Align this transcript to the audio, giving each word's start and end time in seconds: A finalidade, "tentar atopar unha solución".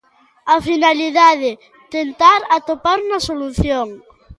A 0.55 0.57
finalidade, 0.69 1.51
"tentar 1.95 2.39
atopar 2.57 2.97
unha 3.05 3.19
solución". 3.29 3.87